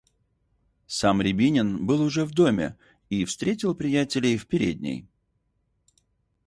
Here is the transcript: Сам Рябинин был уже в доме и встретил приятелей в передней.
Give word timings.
Сам 0.87 1.21
Рябинин 1.21 1.85
был 1.85 2.01
уже 2.01 2.25
в 2.25 2.31
доме 2.31 2.75
и 3.11 3.23
встретил 3.23 3.75
приятелей 3.75 4.35
в 4.35 4.47
передней. 4.47 5.07